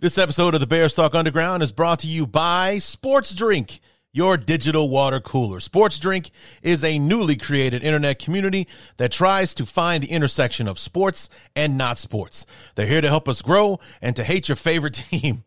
[0.00, 3.80] This episode of the Bears Talk Underground is brought to you by Sports Drink,
[4.12, 5.58] your digital water cooler.
[5.58, 6.30] Sports Drink
[6.62, 11.76] is a newly created internet community that tries to find the intersection of sports and
[11.76, 12.46] not sports.
[12.76, 15.42] They're here to help us grow and to hate your favorite team.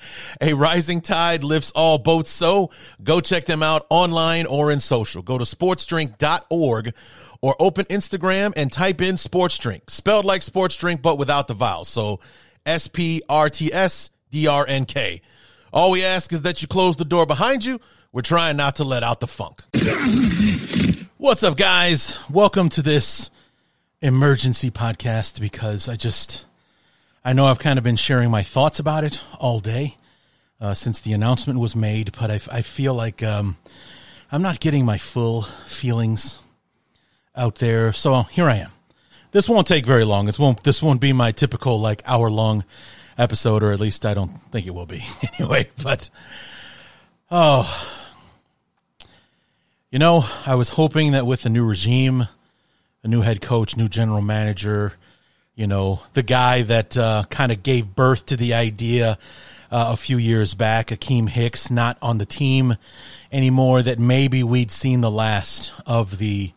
[0.40, 2.70] A rising tide lifts all boats, so
[3.02, 5.22] go check them out online or in social.
[5.22, 6.94] Go to sportsdrink.org
[7.40, 11.54] or open Instagram and type in sports drink, spelled like sports drink, but without the
[11.54, 11.88] vowels.
[11.88, 12.20] So
[12.66, 15.22] S P R T S D R N K.
[15.72, 17.80] All we ask is that you close the door behind you.
[18.12, 19.62] We're trying not to let out the funk.
[21.18, 22.18] What's up, guys?
[22.30, 23.30] Welcome to this
[24.00, 26.46] emergency podcast because I just,
[27.24, 29.96] I know I've kind of been sharing my thoughts about it all day
[30.60, 33.56] uh, since the announcement was made, but I, I feel like um,
[34.30, 36.38] I'm not getting my full feelings
[37.34, 37.92] out there.
[37.92, 38.70] So here I am.
[39.32, 40.26] This won't take very long.
[40.26, 40.62] This won't.
[40.62, 42.64] This won't be my typical like hour long
[43.18, 45.04] episode, or at least I don't think it will be
[45.38, 45.68] anyway.
[45.82, 46.08] But
[47.30, 47.88] oh,
[49.90, 52.28] you know, I was hoping that with the new regime,
[53.02, 54.94] a new head coach, new general manager,
[55.58, 59.18] you know, the guy that uh, kind of gave birth to the idea
[59.72, 62.76] uh, a few years back, Akiem Hicks, not on the team
[63.32, 66.52] anymore, that maybe we'd seen the last of the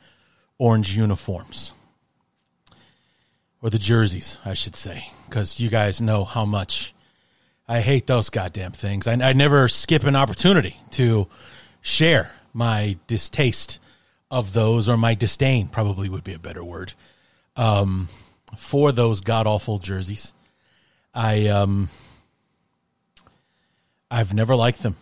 [0.59, 1.73] orange uniforms
[3.59, 6.93] or the jerseys, I should say, because you guys know how much
[7.67, 9.07] I hate those goddamn things.
[9.07, 11.27] I, I never skip an opportunity to
[11.81, 13.79] share my distaste
[14.29, 16.93] of those, or my disdain, probably would be a better word,
[17.55, 18.07] um,
[18.57, 20.33] for those god awful jerseys.
[21.13, 21.89] I um,
[24.09, 24.95] I've never liked them,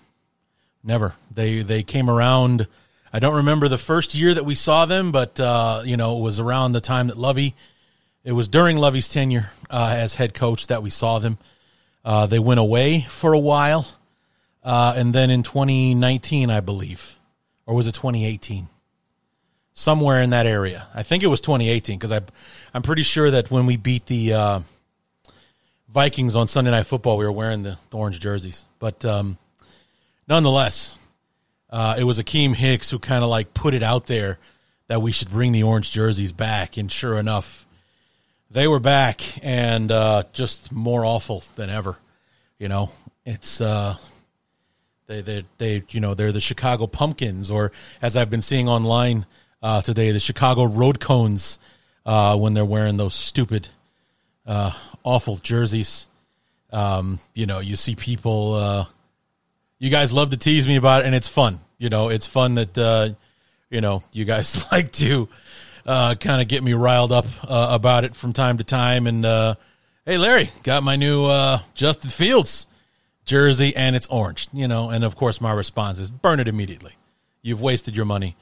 [0.83, 1.13] never.
[1.33, 2.67] They they came around.
[3.11, 6.21] I don't remember the first year that we saw them, but uh, you know it
[6.21, 7.55] was around the time that Lovie
[8.23, 11.37] it was during Lovie's tenure uh, as head coach that we saw them.
[12.03, 13.87] Uh, they went away for a while,
[14.63, 17.17] uh, and then in 2019, I believe,
[17.65, 18.67] or was it 2018?
[19.73, 20.87] Somewhere in that area.
[20.93, 22.21] I think it was 2018 because I,
[22.73, 24.59] I'm pretty sure that when we beat the uh,
[25.87, 28.65] Vikings on Sunday Night Football, we were wearing the, the orange jerseys.
[28.79, 29.37] But um,
[30.27, 30.97] nonetheless,
[31.69, 34.37] uh, it was Akiem Hicks who kind of like put it out there
[34.87, 37.65] that we should bring the orange jerseys back, and sure enough
[38.51, 41.97] they were back and uh, just more awful than ever.
[42.57, 42.91] You know,
[43.25, 43.97] it's uh,
[45.07, 49.25] they they they you know they're the Chicago Pumpkins, or as I've been seeing online
[49.61, 51.59] uh, today, the Chicago Road Cones
[52.05, 53.67] uh, when they're wearing those stupid,
[54.45, 54.71] uh,
[55.03, 56.07] awful jerseys.
[56.71, 58.53] Um, you know, you see people.
[58.53, 58.85] Uh,
[59.79, 61.59] you guys love to tease me about it, and it's fun.
[61.77, 63.09] You know, it's fun that uh,
[63.69, 65.27] you know you guys like to
[65.85, 69.07] uh, kind of get me riled up about it from time to time.
[69.07, 69.23] And
[70.05, 71.27] hey, Larry, got my new
[71.73, 72.67] Justin Fields
[73.25, 74.47] jersey, and it's orange.
[74.53, 76.95] You know, and of course, my response is burn it immediately.
[77.41, 78.35] You've wasted your money.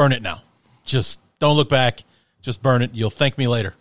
[0.00, 0.40] Burn it now.
[0.86, 2.04] Just don't look back.
[2.40, 2.92] Just burn it.
[2.94, 3.74] You'll thank me later,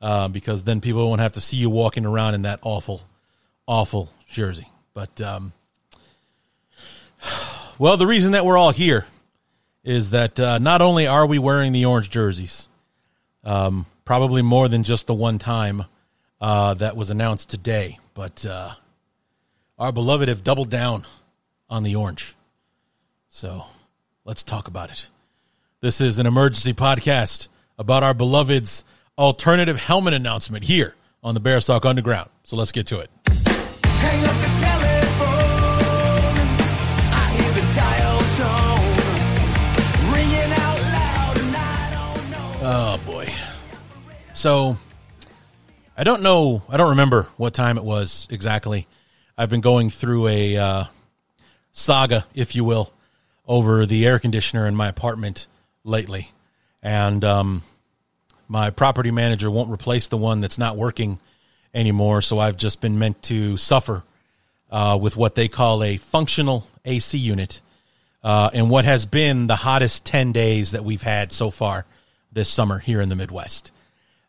[0.00, 3.02] uh, because then people won't have to see you walking around in that awful,
[3.68, 4.66] awful jersey.
[4.92, 5.52] But um,
[7.78, 9.06] well, the reason that we're all here
[9.84, 12.68] is that uh, not only are we wearing the orange jerseys,
[13.44, 15.84] um, probably more than just the one time
[16.40, 18.74] uh, that was announced today, but uh,
[19.78, 21.06] our beloved have doubled down
[21.70, 22.34] on the orange.
[23.28, 23.66] So
[24.24, 25.08] let's talk about it.
[25.82, 28.84] This is an emergency podcast about our beloved's
[29.18, 32.30] alternative helmet announcement here on the Bears Talk Underground.
[32.44, 33.10] So let's get to it.
[42.64, 43.34] Oh boy.
[44.34, 44.76] So
[45.96, 46.62] I don't know.
[46.68, 48.86] I don't remember what time it was exactly.
[49.36, 50.84] I've been going through a uh,
[51.72, 52.92] saga, if you will,
[53.48, 55.48] over the air conditioner in my apartment
[55.84, 56.30] lately,
[56.82, 57.62] and um,
[58.48, 61.18] my property manager won't replace the one that's not working
[61.74, 62.22] anymore.
[62.22, 64.02] So I've just been meant to suffer
[64.70, 67.60] uh, with what they call a functional AC unit
[68.22, 71.84] uh, in what has been the hottest 10 days that we've had so far
[72.32, 73.70] this summer here in the Midwest.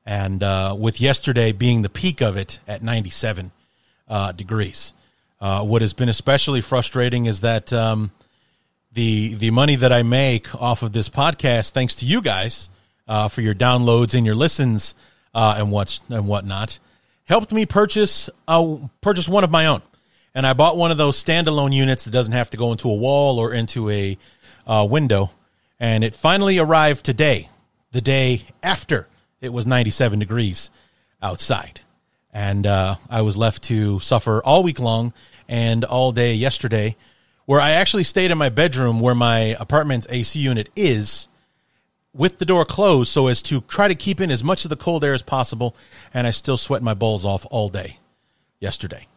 [0.06, 3.52] And uh, with yesterday being the peak of it at 97
[4.08, 4.94] uh, degrees.
[5.40, 8.12] Uh, what has been especially frustrating is that um,
[8.94, 12.70] the the money that I make off of this podcast, thanks to you guys
[13.08, 14.96] uh, for your downloads and your listens
[15.34, 16.80] uh, and what's and whatnot,
[17.26, 19.82] helped me purchase uh, purchase one of my own.
[20.36, 22.96] And I bought one of those standalone units that doesn't have to go into a
[22.96, 24.18] wall or into a
[24.66, 25.32] uh, window.
[25.80, 27.50] And it finally arrived today,
[27.92, 29.08] the day after
[29.42, 30.70] it was 97 degrees
[31.22, 31.82] outside.
[32.32, 35.14] And uh, I was left to suffer all week long
[35.48, 36.96] and all day yesterday,
[37.46, 41.28] where I actually stayed in my bedroom where my apartment's AC unit is
[42.14, 44.76] with the door closed so as to try to keep in as much of the
[44.76, 45.76] cold air as possible.
[46.14, 48.00] And I still sweat my balls off all day
[48.60, 49.08] yesterday.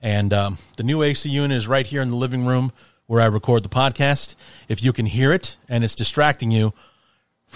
[0.00, 2.72] And um, the new AC unit is right here in the living room
[3.06, 4.34] where I record the podcast.
[4.68, 6.72] If you can hear it and it's distracting you,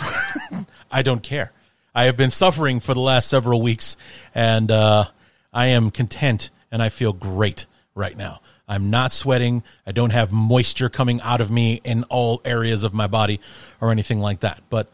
[0.91, 1.53] I don't care.
[1.95, 3.97] I have been suffering for the last several weeks,
[4.35, 5.07] and uh,
[5.53, 8.41] I am content and I feel great right now.
[8.69, 9.63] I'm not sweating.
[9.87, 13.41] I don't have moisture coming out of me in all areas of my body
[13.81, 14.63] or anything like that.
[14.69, 14.91] But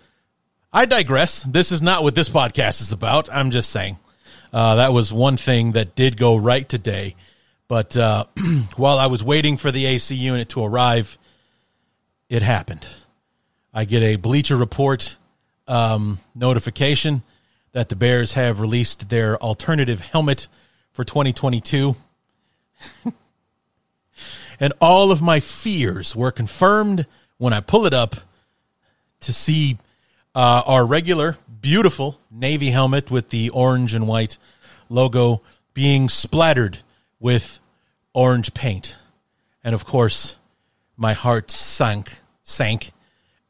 [0.72, 1.42] I digress.
[1.42, 3.28] This is not what this podcast is about.
[3.32, 3.98] I'm just saying.
[4.52, 7.16] Uh, that was one thing that did go right today
[7.68, 8.24] but uh,
[8.76, 11.18] while I was waiting for the AC unit to arrive,
[12.28, 12.86] it happened.
[13.72, 15.16] I get a Bleacher Report
[15.66, 17.22] um, notification
[17.72, 20.46] that the Bears have released their alternative helmet
[20.92, 21.96] for 2022.
[24.60, 27.06] and all of my fears were confirmed
[27.38, 28.16] when I pull it up
[29.20, 29.78] to see
[30.34, 34.38] uh, our regular, beautiful Navy helmet with the orange and white
[34.88, 35.42] logo
[35.72, 36.78] being splattered
[37.18, 37.58] with
[38.12, 38.96] orange paint.
[39.62, 40.36] And of course,
[40.96, 42.92] my heart sank, sank.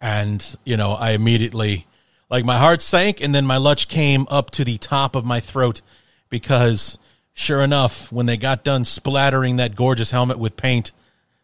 [0.01, 1.87] And, you know, I immediately,
[2.31, 5.41] like, my heart sank and then my lunch came up to the top of my
[5.41, 5.81] throat
[6.29, 6.99] because,
[7.35, 10.93] sure enough, when they got done splattering that gorgeous helmet with paint,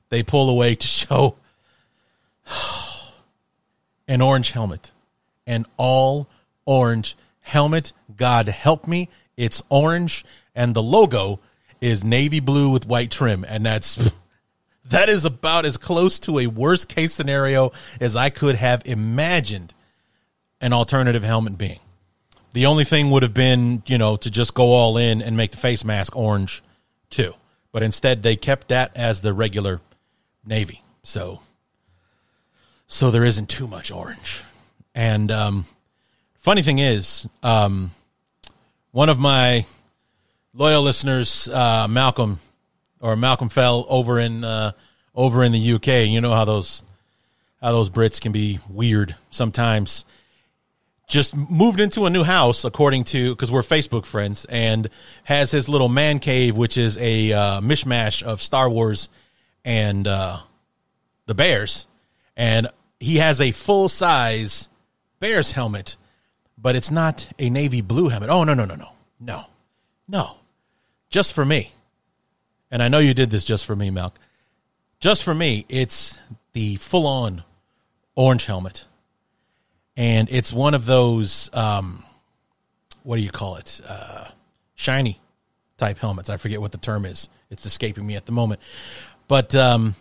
[0.08, 1.37] they pull away to show
[4.08, 4.92] an orange helmet,
[5.46, 6.28] an all
[6.64, 7.92] orange helmet.
[8.16, 11.40] God help me, it's orange, and the logo
[11.81, 14.10] is navy blue with white trim, and that's
[14.84, 19.75] that is about as close to a worst case scenario as I could have imagined
[20.60, 21.81] an alternative helmet being.
[22.52, 25.52] The only thing would have been, you know, to just go all in and make
[25.52, 26.62] the face mask orange
[27.08, 27.35] too.
[27.73, 29.81] But instead they kept that as the regular
[30.44, 30.82] navy.
[31.02, 31.41] So
[32.88, 34.43] so there isn't too much orange.
[34.94, 35.67] And um
[36.38, 37.93] funny thing is, um
[38.93, 39.64] one of my
[40.55, 42.41] loyal listeners, uh, Malcolm
[43.00, 44.73] or Malcolm fell over in uh,
[45.14, 46.08] over in the UK.
[46.08, 46.82] You know how those
[47.61, 50.05] how those Brits can be weird sometimes.
[51.10, 54.88] Just moved into a new house, according to because we're Facebook friends, and
[55.24, 59.08] has his little man cave, which is a uh, mishmash of Star Wars
[59.64, 60.38] and uh,
[61.26, 61.88] the Bears,
[62.36, 62.68] and
[63.00, 64.68] he has a full size
[65.18, 65.96] Bears helmet,
[66.56, 68.30] but it's not a navy blue helmet.
[68.30, 69.46] Oh no no no no no
[70.06, 70.36] no
[71.08, 71.72] just for me,
[72.70, 74.12] and I know you did this just for me, Malk.
[75.00, 76.20] Just for me, it's
[76.52, 77.42] the full on
[78.14, 78.84] orange helmet.
[80.00, 82.04] And it's one of those, um,
[83.02, 83.83] what do you call it?
[83.87, 84.28] Uh,
[84.75, 85.21] shiny
[85.76, 86.30] type helmets.
[86.30, 87.28] I forget what the term is.
[87.50, 88.62] It's escaping me at the moment.
[89.28, 89.95] But um,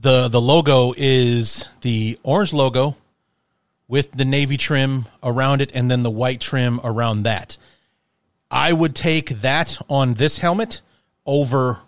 [0.00, 2.96] the the logo is the orange logo
[3.86, 7.58] with the navy trim around it, and then the white trim around that.
[8.50, 10.80] I would take that on this helmet
[11.26, 11.80] over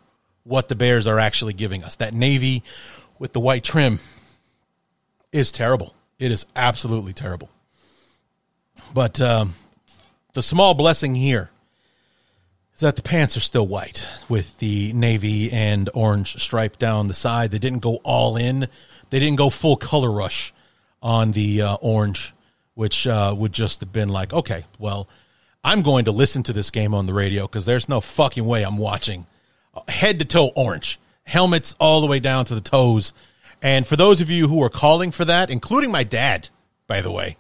[0.45, 1.97] what the Bears are actually giving us.
[1.97, 2.65] That navy
[3.19, 3.99] with the white trim
[5.33, 5.95] is terrible.
[6.21, 7.51] It is absolutely terrible.
[8.95, 9.55] But um,
[10.35, 11.51] the small blessing here
[12.75, 17.15] is that the pants are still white with the navy and orange stripe down the
[17.15, 17.51] side.
[17.51, 18.69] They didn't go all in.
[19.11, 20.55] They didn't go full color rush
[21.03, 22.33] on the uh, orange,
[22.75, 25.09] which uh, would just have been like, okay, well,
[25.65, 28.63] I'm going to listen to this game on the radio because there's no fucking way
[28.63, 29.27] I'm watching
[29.89, 33.13] head to toe orange, helmets all the way down to the toes.
[33.63, 36.49] And for those of you who are calling for that, including my dad,
[36.87, 37.37] by the way,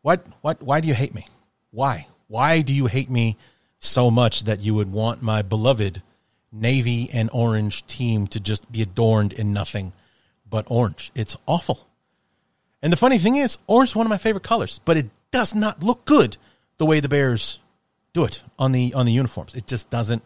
[0.00, 1.26] what, what, why do you hate me?
[1.70, 2.06] Why?
[2.28, 3.36] Why do you hate me
[3.78, 6.02] so much that you would want my beloved
[6.50, 9.92] navy and orange team to just be adorned in nothing
[10.48, 11.12] but orange?
[11.14, 11.86] It's awful.
[12.80, 15.54] And the funny thing is, orange is one of my favorite colors, but it does
[15.54, 16.36] not look good
[16.78, 17.60] the way the Bears
[18.12, 19.54] do it on the on the uniforms.
[19.54, 20.22] It just doesn't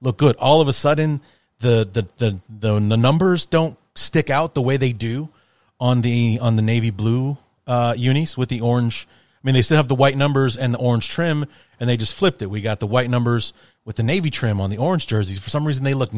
[0.00, 0.36] look good.
[0.36, 1.20] All of a sudden,
[1.58, 5.28] the the the the, the numbers don't stick out the way they do
[5.80, 9.06] on the on the navy blue uh, unis with the orange.
[9.10, 11.46] I mean, they still have the white numbers and the orange trim,
[11.78, 12.46] and they just flipped it.
[12.46, 13.52] We got the white numbers
[13.84, 15.38] with the navy trim on the orange jerseys.
[15.38, 16.10] For some reason, they look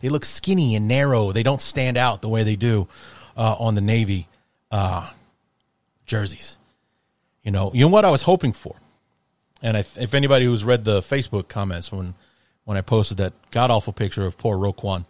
[0.00, 1.32] they look skinny and narrow.
[1.32, 2.88] They don't stand out the way they do
[3.36, 4.28] uh, on the navy
[4.70, 5.10] uh,
[6.06, 6.58] jerseys.
[7.42, 8.76] You know, you know what I was hoping for,
[9.62, 12.14] and if, if anybody who's read the Facebook comments when
[12.64, 15.04] when I posted that god awful picture of poor Roquan,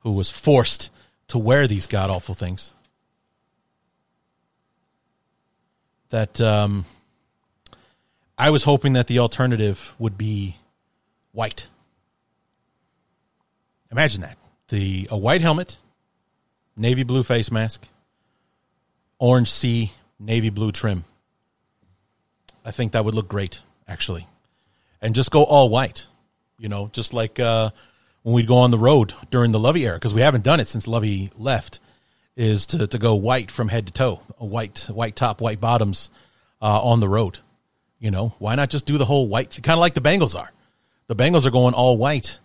[0.00, 0.90] who was forced
[1.30, 2.74] to wear these god awful things,
[6.10, 6.84] that um,
[8.36, 10.56] I was hoping that the alternative would be
[11.32, 11.68] white.
[13.92, 14.36] Imagine that
[14.68, 15.78] the a white helmet,
[16.76, 17.88] navy blue face mask,
[19.18, 21.04] orange C, navy blue trim.
[22.64, 24.26] I think that would look great, actually,
[25.00, 26.06] and just go all white.
[26.58, 27.70] You know, just like uh,
[28.22, 30.66] when we'd go on the road during the Lovie era, because we haven't done it
[30.66, 31.80] since Lovie left,
[32.36, 36.10] is to, to go white from head to toe, white white top, white bottoms
[36.62, 37.38] uh, on the road.
[37.98, 40.52] You know, why not just do the whole white, kind of like the Bengals are.
[41.06, 42.40] The Bengals are going all white.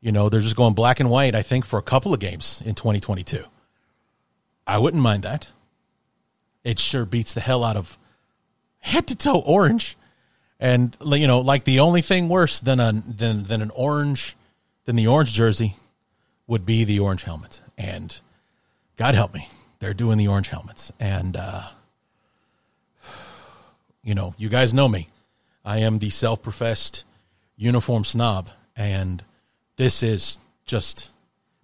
[0.00, 1.34] You know, they're just going black and white.
[1.34, 3.44] I think for a couple of games in 2022.
[4.66, 5.48] I wouldn't mind that.
[6.62, 7.98] It sure beats the hell out of
[8.78, 9.96] head to toe orange
[10.60, 14.36] and you know, like the only thing worse than a than than an orange
[14.84, 15.76] than the orange jersey
[16.46, 17.62] would be the orange helmet.
[17.76, 18.20] And
[18.96, 19.48] God help me,
[19.78, 20.92] they're doing the orange helmets.
[21.00, 21.68] And uh,
[24.02, 25.08] you know, you guys know me.
[25.64, 27.04] I am the self-professed
[27.56, 29.24] uniform snob, and
[29.76, 31.10] this is just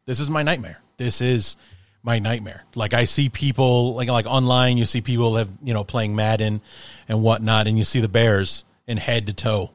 [0.07, 0.81] this is my nightmare.
[0.97, 1.57] This is
[2.03, 2.65] my nightmare.
[2.75, 6.63] Like I see people like like online, you see people have you know playing Madden
[7.09, 9.71] and whatnot, and you see the Bears in head to toe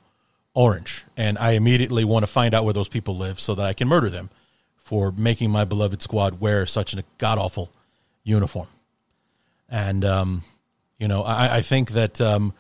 [0.55, 1.03] orange.
[1.15, 3.88] And I immediately want to find out where those people live so that I can
[3.88, 4.31] murder them
[4.77, 7.69] for making my beloved squad wear such a god awful
[8.24, 8.67] uniform.
[9.69, 10.43] And, um,
[10.97, 12.53] you know, I, I think that um,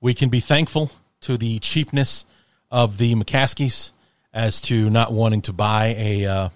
[0.00, 0.90] we can be thankful
[1.22, 2.26] to the cheapness
[2.70, 3.92] of the McCaskeys
[4.32, 6.48] as to not wanting to buy a uh,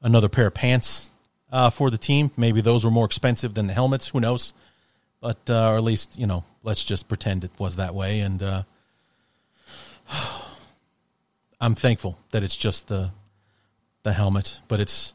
[0.00, 1.10] another pair of pants
[1.52, 2.30] uh, for the team.
[2.36, 4.08] Maybe those were more expensive than the helmets.
[4.08, 4.52] Who knows?
[5.20, 8.20] But uh, or at least you know let's just pretend it was that way.
[8.20, 8.62] And uh,
[11.60, 13.10] I'm thankful that it's just the
[14.02, 15.12] the helmet, but it's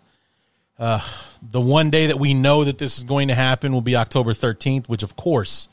[0.80, 1.02] uh,
[1.42, 4.34] the one day that we know that this is going to happen will be October
[4.34, 5.68] 13th, which of course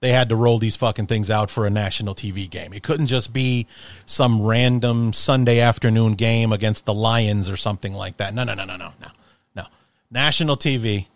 [0.00, 2.72] they had to roll these fucking things out for a national TV game.
[2.72, 3.66] It couldn't just be
[4.04, 8.34] some random Sunday afternoon game against the Lions or something like that.
[8.34, 9.08] No, no, no, no, no, no,
[9.56, 9.64] no.
[10.10, 11.06] National TV,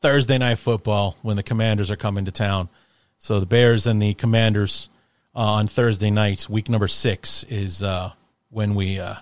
[0.00, 2.70] Thursday night football when the Commanders are coming to town.
[3.18, 4.88] So the Bears and the Commanders
[5.34, 8.12] on Thursday night, week number six, is uh,
[8.50, 9.16] when we uh,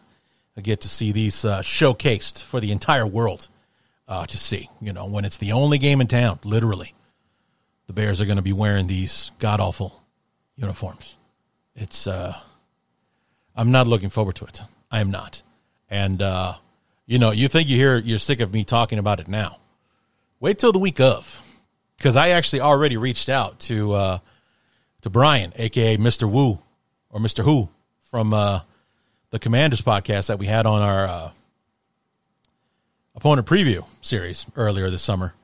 [0.63, 3.49] get to see these uh, showcased for the entire world
[4.07, 4.71] uh, to see.
[4.81, 6.95] You know, when it's the only game in town, literally,
[7.87, 10.03] the Bears are going to be wearing these god awful
[10.57, 11.17] uniforms.
[11.75, 12.37] It's uh,
[13.55, 14.63] I'm not looking forward to it.
[14.91, 15.43] I am not,
[15.91, 16.21] and
[17.07, 19.59] you know, you think you hear you're sick of me talking about it now.
[20.41, 21.43] Wait till the week of
[21.97, 24.19] because I actually already reached out to uh,
[25.03, 26.59] to Brian, aka Mister Woo
[27.11, 27.69] or Mister Who
[28.03, 28.61] from uh,
[29.31, 31.31] the Commanders podcast that we had on our uh,
[33.15, 35.35] opponent preview series earlier this summer,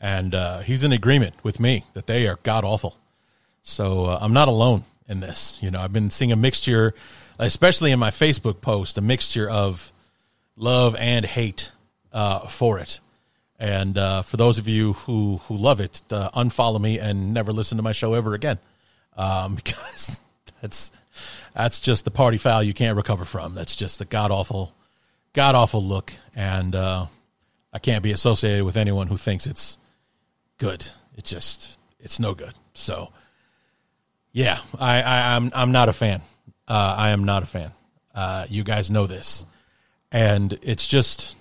[0.00, 2.96] and uh, he's in agreement with me that they are god awful.
[3.62, 5.58] So uh, I'm not alone in this.
[5.60, 6.94] You know, I've been seeing a mixture,
[7.38, 9.92] especially in my Facebook post, a mixture of
[10.56, 11.72] love and hate
[12.12, 13.00] uh, for it.
[13.58, 17.52] And uh, for those of you who who love it, uh, unfollow me and never
[17.52, 18.58] listen to my show ever again,
[19.18, 20.20] um, because
[20.62, 20.90] that's
[21.54, 23.54] that's just the party foul you can't recover from.
[23.54, 24.72] That's just a god awful,
[25.34, 27.06] god awful look, and uh,
[27.72, 29.76] I can't be associated with anyone who thinks it's
[30.56, 30.88] good.
[31.16, 32.54] It's just it's no good.
[32.74, 33.12] So,
[34.32, 36.22] yeah, I, I am I'm, I'm not a fan.
[36.66, 37.72] Uh, I am not a fan.
[38.14, 39.44] Uh, you guys know this,
[40.12, 41.36] and it's just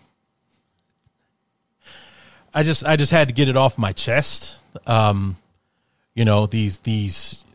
[2.54, 4.60] I just I just had to get it off my chest.
[4.88, 5.38] Um,
[6.16, 7.46] you know these these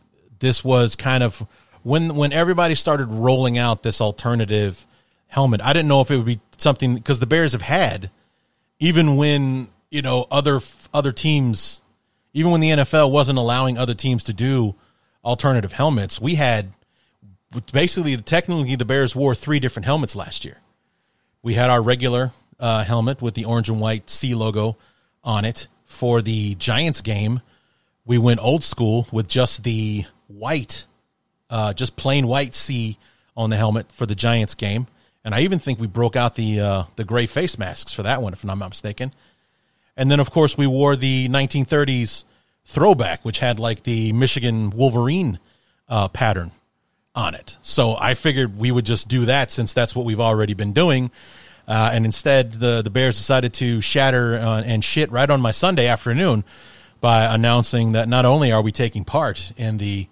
[0.43, 1.47] this was kind of
[1.83, 4.85] when when everybody started rolling out this alternative
[5.27, 5.61] helmet.
[5.61, 8.11] I didn't know if it would be something because the Bears have had
[8.79, 10.59] even when you know other
[10.93, 11.81] other teams,
[12.33, 14.75] even when the NFL wasn't allowing other teams to do
[15.23, 16.73] alternative helmets, we had
[17.71, 20.57] basically technically the Bears wore three different helmets last year.
[21.41, 24.75] We had our regular uh, helmet with the orange and white C logo
[25.23, 27.39] on it for the Giants game.
[28.05, 30.85] We went old school with just the white,
[31.49, 32.97] uh, just plain white C
[33.35, 34.87] on the helmet for the Giants game.
[35.25, 38.21] And I even think we broke out the uh, the gray face masks for that
[38.21, 39.13] one, if I'm not mistaken.
[39.95, 42.25] And then, of course, we wore the 1930s
[42.65, 45.39] throwback, which had like the Michigan Wolverine
[45.87, 46.51] uh, pattern
[47.15, 47.57] on it.
[47.61, 51.11] So I figured we would just do that since that's what we've already been doing.
[51.67, 55.51] Uh, and instead, the the Bears decided to shatter uh, and shit right on my
[55.51, 56.43] Sunday afternoon
[56.99, 60.07] by announcing that not only are we taking part in the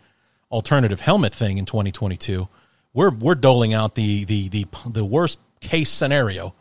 [0.51, 2.48] alternative helmet thing in 2022,
[2.93, 6.53] we're we're doling out the the the the worst case scenario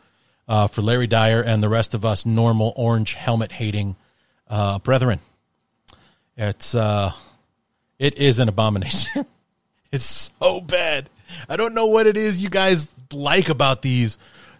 [0.47, 3.95] uh, for Larry Dyer and the rest of us normal orange helmet hating
[4.49, 5.19] uh, brethren.
[6.37, 7.13] It's uh,
[7.99, 9.25] it is an abomination.
[9.91, 11.09] it's so bad.
[11.47, 14.17] I don't know what it is you guys like about these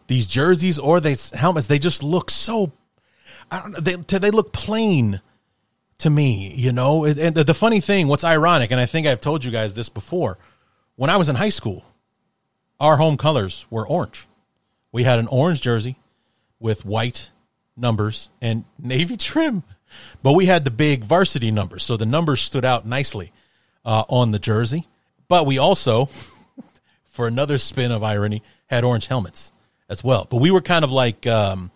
[0.07, 1.67] these jerseys or these helmets.
[1.67, 2.71] They just look so.
[3.49, 3.79] I don't know.
[3.79, 5.21] They they look plain
[6.01, 7.05] to me, you know.
[7.05, 10.37] And the funny thing, what's ironic, and I think I've told you guys this before,
[10.95, 11.85] when I was in high school,
[12.79, 14.27] our home colors were orange.
[14.91, 15.97] We had an orange jersey
[16.59, 17.31] with white
[17.77, 19.63] numbers and navy trim,
[20.21, 23.31] but we had the big varsity numbers, so the numbers stood out nicely
[23.85, 24.87] uh, on the jersey.
[25.27, 26.09] But we also,
[27.05, 29.51] for another spin of irony, had orange helmets
[29.89, 30.25] as well.
[30.29, 31.71] But we were kind of like um,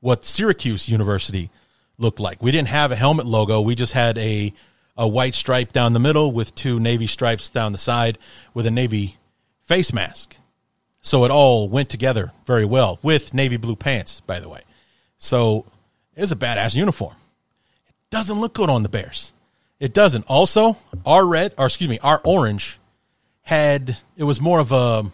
[0.00, 1.50] what Syracuse University
[1.98, 2.42] looked like.
[2.42, 3.60] We didn't have a helmet logo.
[3.60, 4.54] We just had a
[4.96, 8.18] a white stripe down the middle with two navy stripes down the side
[8.52, 9.16] with a navy
[9.62, 10.36] face mask.
[11.00, 14.62] So it all went together very well with navy blue pants, by the way.
[15.16, 15.66] So
[16.16, 17.14] it was a badass uniform.
[17.88, 19.32] It doesn't look good on the Bears.
[19.78, 20.24] It doesn't.
[20.26, 20.76] Also,
[21.06, 22.80] our red, or excuse me, our orange
[23.42, 25.10] had it was more of a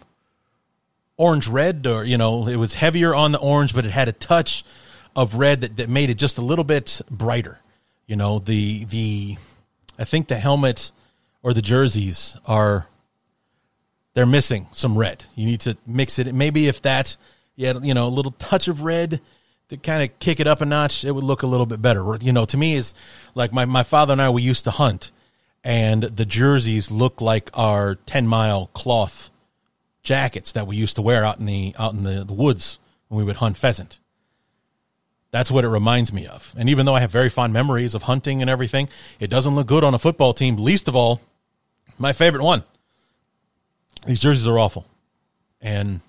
[1.17, 4.11] orange red, or you know, it was heavier on the orange, but it had a
[4.11, 4.63] touch
[5.15, 7.59] of red that, that made it just a little bit brighter.
[8.07, 9.37] You know, the the
[9.97, 10.91] I think the helmet
[11.41, 12.87] or the jerseys are
[14.13, 15.23] they're missing some red.
[15.35, 16.33] You need to mix it.
[16.33, 17.17] Maybe if that
[17.55, 19.21] you had, you know, a little touch of red
[19.69, 22.17] to kind of kick it up a notch, it would look a little bit better.
[22.21, 22.93] You know, to me is
[23.33, 25.11] like my, my father and I we used to hunt
[25.63, 29.31] and the jerseys look like our 10 mile cloth
[30.03, 33.17] jackets that we used to wear out in the out in the, the woods when
[33.17, 33.99] we would hunt pheasant.
[35.35, 36.55] That's what it reminds me of.
[36.57, 38.87] And even though I have very fond memories of hunting and everything,
[39.19, 41.19] it doesn't look good on a football team, least of all
[41.97, 42.63] my favorite one.
[44.07, 44.85] These jerseys are awful.
[45.59, 45.99] And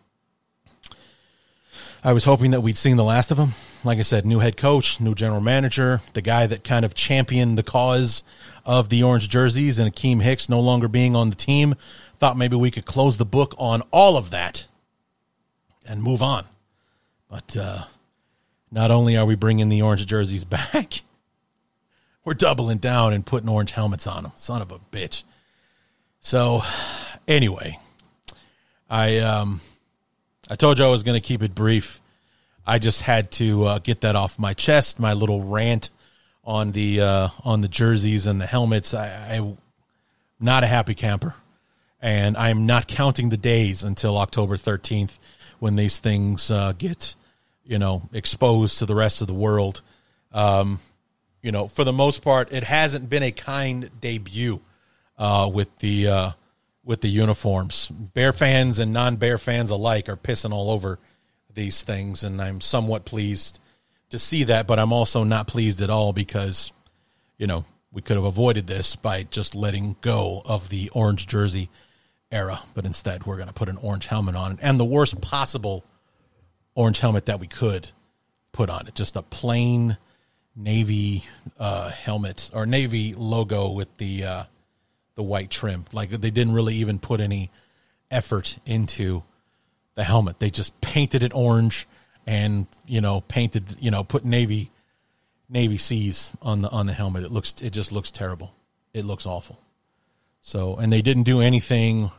[2.04, 3.54] I was hoping that we'd seen the last of them.
[3.82, 7.58] Like I said, new head coach, new general manager, the guy that kind of championed
[7.58, 8.22] the cause
[8.64, 11.74] of the orange jerseys and Akiem Hicks no longer being on the team.
[12.20, 14.68] Thought maybe we could close the book on all of that
[15.84, 16.44] and move on.
[17.28, 17.86] But uh,
[18.76, 21.00] not only are we bringing the orange jerseys back,
[22.24, 24.32] we're doubling down and putting orange helmets on them.
[24.36, 25.22] Son of a bitch.
[26.20, 26.62] So,
[27.26, 27.78] anyway,
[28.90, 29.62] I um,
[30.50, 32.02] I told you I was going to keep it brief.
[32.66, 35.00] I just had to uh, get that off my chest.
[35.00, 35.88] My little rant
[36.44, 38.92] on the uh, on the jerseys and the helmets.
[38.92, 39.56] I, I
[40.38, 41.34] not a happy camper,
[42.02, 45.18] and I'm not counting the days until October 13th
[45.60, 47.14] when these things uh, get
[47.66, 49.82] you know, exposed to the rest of the world.
[50.32, 50.80] Um,
[51.42, 54.60] you know, for the most part, it hasn't been a kind debut
[55.18, 56.30] uh, with the uh,
[56.84, 57.88] with the uniforms.
[57.88, 60.98] Bear fans and non-Bear fans alike are pissing all over
[61.52, 63.60] these things, and I'm somewhat pleased
[64.10, 64.66] to see that.
[64.66, 66.72] But I'm also not pleased at all because,
[67.38, 71.70] you know, we could have avoided this by just letting go of the orange jersey
[72.30, 72.62] era.
[72.74, 75.84] But instead, we're going to put an orange helmet on, and the worst possible
[76.76, 77.88] orange helmet that we could
[78.52, 78.94] put on it.
[78.94, 79.96] Just a plain
[80.54, 81.24] navy
[81.58, 84.44] uh, helmet or navy logo with the uh,
[85.16, 85.86] the white trim.
[85.92, 87.50] Like they didn't really even put any
[88.10, 89.24] effort into
[89.96, 90.38] the helmet.
[90.38, 91.88] They just painted it orange
[92.26, 94.70] and you know painted you know put navy
[95.48, 97.24] navy seas on the on the helmet.
[97.24, 98.54] It looks it just looks terrible.
[98.94, 99.58] It looks awful.
[100.40, 102.10] So and they didn't do anything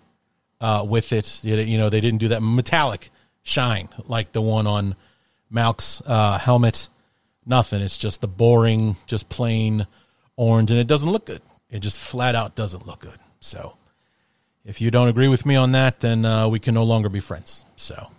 [0.59, 1.43] uh, with it.
[1.43, 3.11] You know they didn't do that metallic
[3.47, 4.95] shine like the one on
[5.49, 6.89] Malk's uh, helmet.
[7.45, 7.81] Nothing.
[7.81, 9.87] It's just the boring, just plain
[10.35, 11.41] orange, and it doesn't look good.
[11.69, 13.19] It just flat out doesn't look good.
[13.39, 13.77] So,
[14.65, 17.21] if you don't agree with me on that, then uh, we can no longer be
[17.21, 17.63] friends.
[17.77, 18.11] So,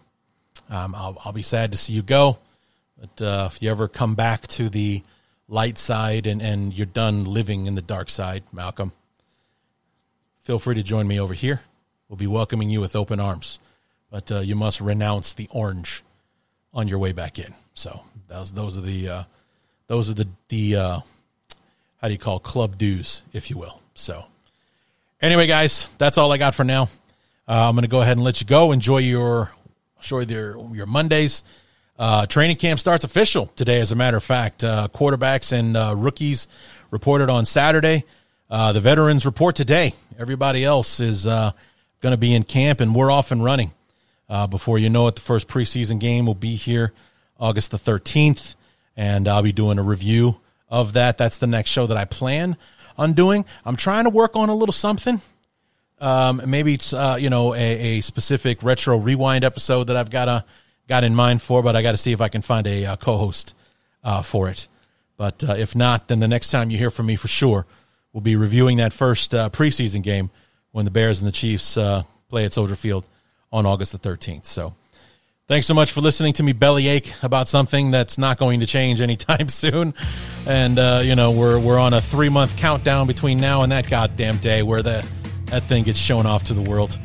[0.70, 2.38] um, I'll, I'll be sad to see you go.
[2.98, 5.02] But uh, if you ever come back to the
[5.46, 8.92] light side and, and you're done living in the dark side, Malcolm,
[10.40, 11.60] feel free to join me over here.
[12.08, 13.58] We'll be welcoming you with open arms
[14.10, 16.02] but uh, you must renounce the orange
[16.72, 17.54] on your way back in.
[17.74, 19.22] So those those are the uh,
[19.86, 21.00] those are the the uh,
[22.00, 23.80] how do you call club dues, if you will.
[23.94, 24.26] So
[25.20, 26.84] anyway, guys, that's all I got for now.
[27.46, 28.72] Uh, I'm going to go ahead and let you go.
[28.72, 29.52] Enjoy your
[29.98, 31.44] enjoy your your Mondays.
[31.98, 34.62] Uh, training camp starts official today, as a matter of fact.
[34.62, 36.46] Uh, quarterbacks and rookies
[36.92, 38.04] reported on Saturday.
[38.48, 39.94] The veterans report today.
[40.16, 41.52] Everybody else is going
[42.02, 43.72] to be in camp, and we're off and running.
[44.28, 46.92] Uh, before you know it, the first preseason game will be here
[47.40, 48.56] August the 13th,
[48.96, 51.18] and I'll be doing a review of that.
[51.18, 52.56] That's the next show that I plan
[52.96, 53.44] on doing.
[53.64, 55.22] I'm trying to work on a little something.
[56.00, 57.58] Um, maybe it's uh, you know a,
[57.98, 60.44] a, specific retro rewind episode that I've got a
[60.86, 62.96] got in mind for, but I got to see if I can find a uh,
[62.96, 63.54] co-host
[64.04, 64.68] uh, for it.
[65.16, 67.66] But uh, if not, then the next time you hear from me, for sure,
[68.12, 70.30] we'll be reviewing that first uh, preseason game
[70.70, 73.04] when the Bears and the Chiefs uh, play at Soldier Field
[73.52, 74.46] on August the 13th.
[74.46, 74.74] So.
[75.48, 79.00] Thanks so much for listening to me bellyache about something that's not going to change
[79.00, 79.94] anytime soon.
[80.46, 83.88] And uh, you know, we're we're on a three month countdown between now and that
[83.88, 85.10] goddamn day where the
[85.46, 86.98] that thing gets shown off to the world.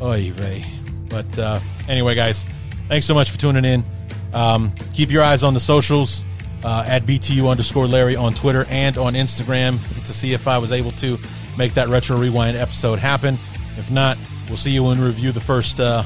[0.00, 0.64] Oy vey.
[1.10, 2.46] But uh, anyway, guys,
[2.88, 3.84] thanks so much for tuning in.
[4.32, 6.24] Um, keep your eyes on the socials
[6.64, 10.72] uh, at BTU underscore Larry on Twitter and on Instagram to see if I was
[10.72, 11.18] able to
[11.58, 13.34] make that retro rewind episode happen.
[13.76, 14.16] If not,
[14.48, 15.80] we'll see you when we review the first.
[15.80, 16.04] Uh,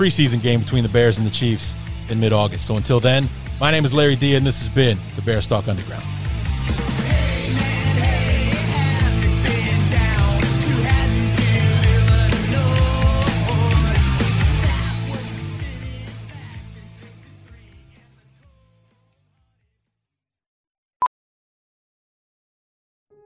[0.00, 1.74] preseason game between the Bears and the Chiefs
[2.08, 2.66] in mid August.
[2.66, 3.28] So until then,
[3.60, 6.19] my name is Larry D, and this has been the Bears Talk Underground.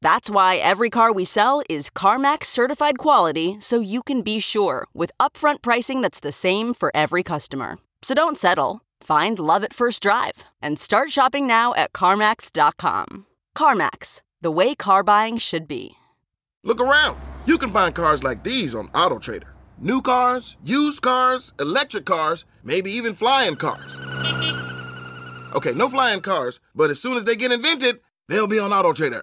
[0.00, 4.86] That's why every car we sell is CarMax certified quality so you can be sure
[4.94, 7.78] with upfront pricing that's the same for every customer.
[8.02, 8.82] So don't settle.
[9.00, 13.26] Find love at first drive and start shopping now at CarMax.com.
[13.56, 15.96] CarMax, the way car buying should be.
[16.62, 17.18] Look around.
[17.46, 22.90] You can find cars like these on AutoTrader new cars, used cars, electric cars, maybe
[22.90, 23.96] even flying cars.
[25.54, 29.22] Okay, no flying cars, but as soon as they get invented, they'll be on AutoTrader.